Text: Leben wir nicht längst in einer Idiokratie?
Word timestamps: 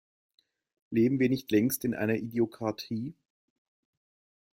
Leben 0.89 1.19
wir 1.19 1.29
nicht 1.29 1.51
längst 1.51 1.85
in 1.85 1.93
einer 1.93 2.15
Idiokratie? 2.15 3.13